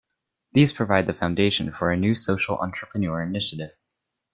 [0.53, 3.75] These provide the foundation for a new social entrepreneur initiative.